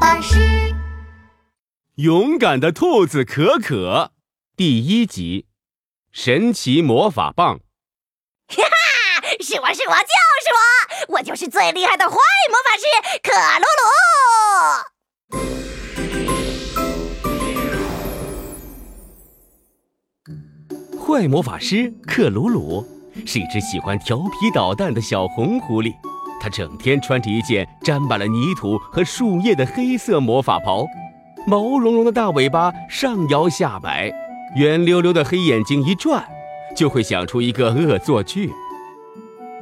[0.00, 0.38] 巴士。
[1.96, 4.12] 勇敢的兔子可可，
[4.56, 5.46] 第一集，
[6.12, 7.60] 神奇魔法棒。
[8.48, 10.14] 哈哈，是我是我就
[10.44, 10.48] 是
[11.08, 12.84] 我，我就是最厉害的坏魔法师
[13.22, 13.82] 克鲁鲁。
[21.04, 22.86] 坏魔法师克鲁鲁
[23.26, 25.94] 是一只喜欢调皮捣蛋的小红狐狸，
[26.40, 30.86] 它整天穿着一件沾满了泥土和树叶的黑色魔法袍。
[31.46, 34.12] 毛茸茸的大尾巴上摇下摆，
[34.56, 36.24] 圆溜溜的黑眼睛一转，
[36.76, 38.52] 就会想出一个恶作剧。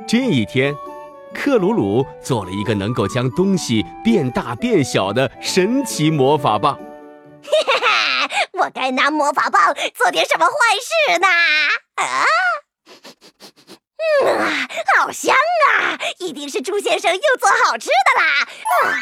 [0.07, 0.75] 这一天，
[1.33, 6.74] 克鲁鲁做了一个能够将东西变大变小的神奇魔法棒。
[6.74, 11.27] 哈哈，我该拿魔法棒做点什么坏事呢？
[11.97, 12.24] 啊，
[15.06, 15.33] 好香
[15.70, 15.96] 啊！
[16.19, 18.42] 一定是猪先生又做好吃的啦！
[18.42, 18.98] 啊。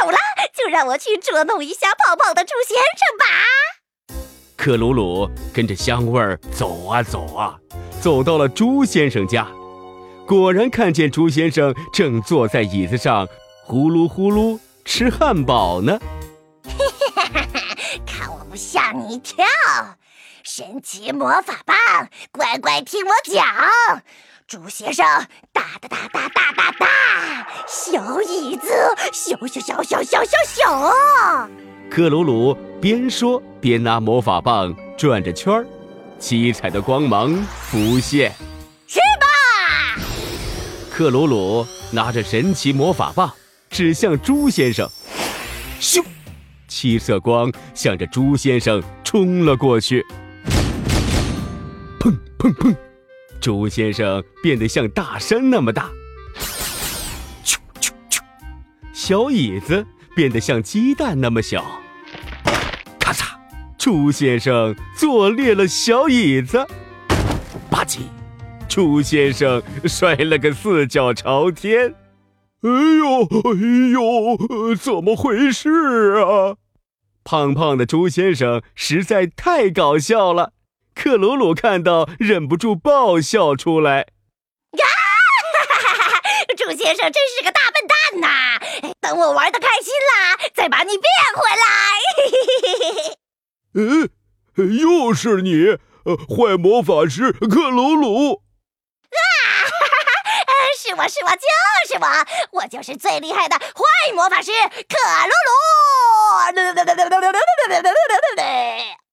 [0.00, 0.16] 有了，
[0.56, 3.26] 就让我去捉弄一下泡泡的猪先生吧。
[4.56, 7.54] 克鲁鲁跟着香味儿走啊走啊，
[8.00, 9.46] 走到了猪先生家，
[10.26, 13.28] 果然看见猪先生正坐在椅子上
[13.62, 16.00] 呼噜呼噜吃汉堡呢。
[18.06, 19.44] 看我不吓你一跳！
[20.42, 21.76] 神奇魔法棒，
[22.32, 23.44] 乖乖听我讲。
[24.48, 25.04] 猪先生，
[25.52, 26.86] 大大大大大大大，
[27.66, 28.68] 小椅子，
[29.12, 31.50] 小小小小小小小。
[31.90, 35.66] 克鲁鲁边说边拿魔法棒转着圈儿，
[36.20, 38.32] 七彩的光芒浮现。
[38.86, 40.00] 去吧！
[40.92, 43.28] 克鲁鲁拿着神奇魔法棒
[43.68, 44.88] 指向猪先生，
[45.80, 46.04] 咻！
[46.68, 50.06] 七色光向着猪先生冲了过去，
[51.98, 52.76] 砰砰砰！
[53.40, 55.90] 猪先生变得像大山那么大，
[57.44, 58.20] 啾啾啾！
[58.92, 61.64] 小椅子变得像鸡蛋那么小，
[62.98, 63.36] 咔嚓！
[63.78, 66.66] 猪先生坐裂了小椅子，
[67.70, 68.00] 吧唧！
[68.68, 71.94] 猪先生摔了个四脚朝天。
[72.62, 75.70] 哎呦哎呦，怎么回事
[76.16, 76.56] 啊？
[77.22, 80.52] 胖胖的猪先生实在太搞笑了。
[80.96, 83.98] 克鲁鲁看到，忍不住爆笑出来。
[84.72, 84.84] 呀，
[86.56, 88.58] 猪先生真是个大笨蛋呐！
[89.00, 91.04] 等我玩的开心啦，再把你变
[91.36, 93.14] 回来。
[93.78, 94.10] 嗯，
[94.56, 98.42] 又是你，呃坏魔法师克鲁鲁。
[99.10, 99.18] 啊，
[100.78, 101.46] 是我是我就
[101.86, 102.08] 是我，
[102.62, 105.52] 我就是最厉害的坏魔法师克鲁鲁。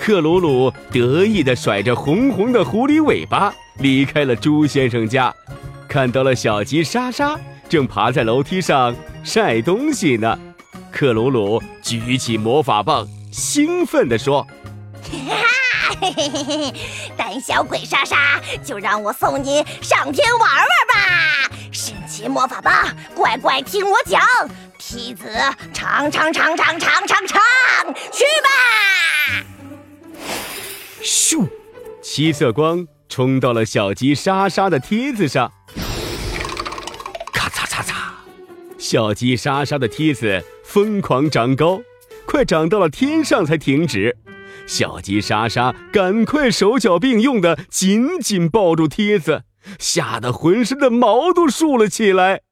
[0.00, 5.32] 克鲁鲁得意地甩着红红的狐狸尾巴，离开了猪先生家，
[5.86, 7.38] 看到了小鸡莎莎
[7.68, 10.38] 正爬在楼梯上晒东西呢。
[10.90, 14.42] 克鲁鲁举起魔法棒，兴奋地说
[15.04, 15.36] ：“哈
[16.00, 16.74] 哈，
[17.14, 21.50] 胆小鬼莎莎，就让我送你上天玩玩吧！
[21.70, 24.22] 神奇魔法棒，乖乖听我讲，
[24.78, 25.28] 梯子
[25.74, 27.38] 长长长长长长长，
[28.10, 29.44] 去吧！”
[31.02, 31.48] 咻！
[32.02, 35.52] 七色光冲到了小鸡莎莎的梯子上，
[37.32, 37.94] 咔嚓嚓嚓！
[38.78, 41.80] 小鸡莎莎的梯子疯狂长高，
[42.26, 44.16] 快长到了天上才停止。
[44.66, 49.42] 小鸡莎莎赶快手脚并用的紧紧抱住梯子，
[49.78, 52.42] 吓得浑身的毛都竖了起来。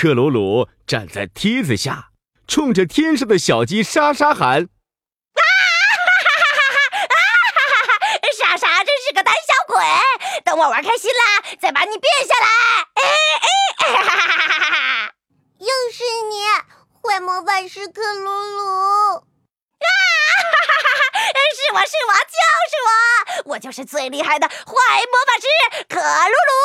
[0.00, 2.08] 克鲁鲁站在梯子下，
[2.48, 4.64] 冲着天上的小鸡莎莎喊：“啊
[5.36, 5.44] 哈
[6.16, 7.16] 哈哈哈哈啊
[7.52, 8.24] 哈哈哈！
[8.34, 9.84] 莎莎真是个胆小鬼！
[10.42, 12.46] 等我玩开心了，再把你变下来！”
[12.96, 13.02] 哎
[13.42, 13.92] 哎！
[13.92, 15.12] 哈哈哈哈哈哈！
[15.58, 16.46] 又是你，
[17.02, 19.16] 坏魔法师克鲁鲁！
[19.16, 21.20] 啊哈哈哈哈！
[21.52, 22.40] 是我是我就
[22.70, 25.44] 是我，我就是最厉害的坏魔法师
[25.90, 26.56] 克鲁鲁！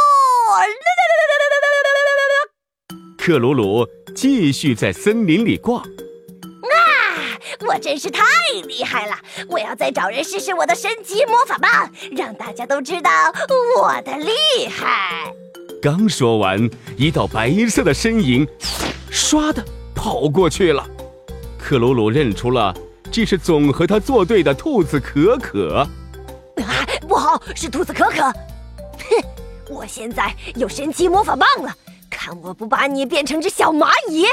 [3.26, 5.82] 克鲁鲁继续在森林里逛。
[5.82, 5.90] 啊，
[7.68, 8.22] 我真是太
[8.68, 9.16] 厉害了！
[9.50, 13.10] 我要再找人试试我的神奇魔法棒，让大家都知道
[13.82, 15.34] 我的厉害。
[15.82, 18.48] 刚说完，一道白色的身影
[19.12, 20.88] 唰的跑过去了。
[21.58, 22.72] 克鲁鲁认出了，
[23.12, 25.78] 这是总和他作对的兔子可可。
[26.58, 28.22] 啊，不好，是兔子可可！
[28.22, 29.24] 哼，
[29.72, 31.76] 我现在有神奇魔法棒了。
[32.26, 34.26] 看我不把你变成只小蚂蚁！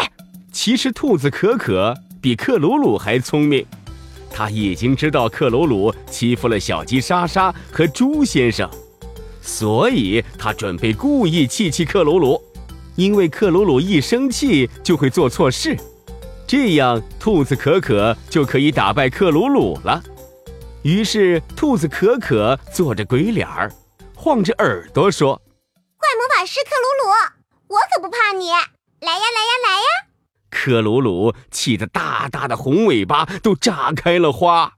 [0.51, 3.67] 其实兔子可可比克鲁鲁还聪明，
[4.31, 8.67] 他已经知道克鲁鲁欺负了小鸡莎莎和猪先生，
[9.43, 12.43] 所以他准备故意气气克鲁鲁，
[12.97, 15.77] 因为克鲁鲁一生气就会做错事，
[16.47, 20.03] 这样兔子可可就可以打败克鲁鲁了。
[20.81, 23.71] 于是，兔子可可做着鬼脸儿，
[24.17, 25.35] 晃着耳朵说
[26.01, 27.42] ：“怪魔法师克鲁鲁，
[27.73, 28.51] 我可不怕你！
[28.51, 28.67] 来呀，
[29.01, 29.87] 来呀，来呀！”
[30.53, 34.75] 克鲁鲁气得大大的红尾巴都炸开了花。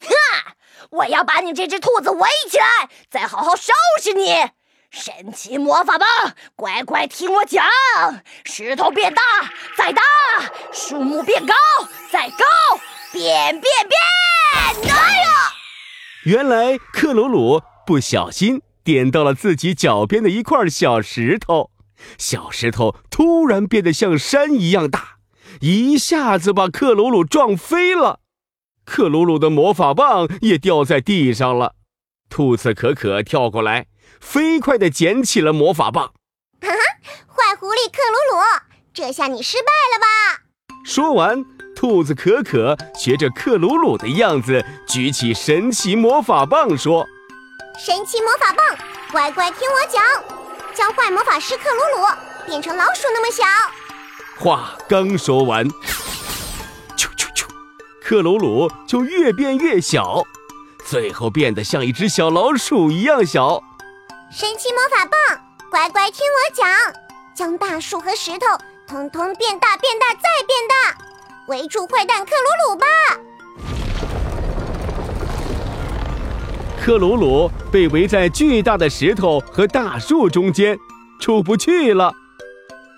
[0.00, 0.54] 哈！
[0.90, 4.32] 我要把你这只兔子围起来，再好好收拾你！
[4.88, 6.08] 神奇魔法棒，
[6.54, 7.66] 乖乖听我讲：
[8.44, 9.22] 石头变大，
[9.76, 10.00] 再大；
[10.72, 11.54] 树木变高，
[12.12, 12.78] 再高；
[13.12, 14.94] 变变变！
[14.94, 15.52] 哎呀！
[16.24, 21.72] 原来克鲁鲁不小心点到了自己脚边的一块小石头，
[22.18, 25.18] 小石头突然变得像山一样大，
[25.60, 28.20] 一下子把克鲁鲁撞飞了。
[28.84, 31.74] 克鲁鲁的魔法棒也掉在地上了。
[32.28, 33.86] 兔子可可跳过来，
[34.20, 36.12] 飞快地捡起了魔法棒。
[36.60, 36.76] 哈哈，
[37.26, 38.42] 坏狐狸克鲁鲁，
[38.92, 40.42] 这下你失败了吧？
[40.84, 41.44] 说完。
[41.76, 47.06] 兔子可可学着克鲁鲁的样子，举起神奇魔法棒，说
[47.78, 48.78] ：“神奇魔法棒，
[49.12, 50.02] 乖乖听我讲，
[50.76, 52.06] 将坏魔法师克鲁鲁
[52.46, 53.42] 变成老鼠那么小。”
[54.38, 55.66] 话刚说完，
[56.94, 57.46] 啾啾啾，
[58.02, 60.22] 克鲁鲁就越变越小，
[60.84, 63.62] 最后变得像一只小老鼠一样小。
[64.30, 65.40] 神奇魔法棒，
[65.70, 66.68] 乖乖听我讲，
[67.34, 68.46] 将大树和石头
[68.86, 70.98] 通通变大、变大再变大。
[71.48, 72.86] 围住坏蛋克鲁鲁吧！
[76.86, 80.78] 克鲁鲁被围在巨大的石头和大树中间，
[81.18, 82.14] 出不去了。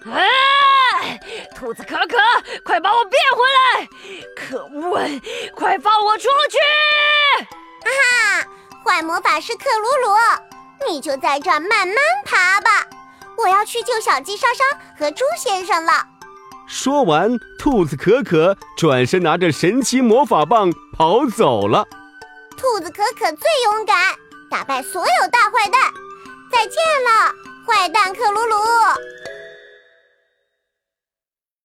[0.05, 1.19] 哎，
[1.57, 2.19] 兔子可可，
[2.63, 3.89] 快把我变回来！
[4.37, 5.01] 可恶，
[5.55, 6.59] 快放我出去！
[7.89, 7.89] 啊
[8.43, 8.49] 哈，
[8.85, 11.97] 坏魔法师克鲁鲁，你就在这儿慢慢
[12.27, 12.87] 爬吧。
[13.39, 14.65] 我要去救小鸡莎莎
[14.99, 15.93] 和猪先生了。
[16.67, 21.87] 说完，兔子可可转身拿着神奇魔法棒跑走了。
[22.59, 24.19] 兔子可可最勇敢，
[24.51, 25.81] 打败所有大坏蛋。
[26.51, 26.75] 再见
[27.05, 27.33] 了，
[27.65, 28.57] 坏蛋克鲁鲁。